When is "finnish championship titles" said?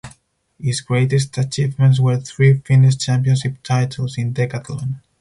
2.57-4.17